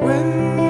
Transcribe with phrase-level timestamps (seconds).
[0.00, 0.67] When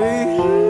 [0.00, 0.69] So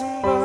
[0.00, 0.39] Somebody.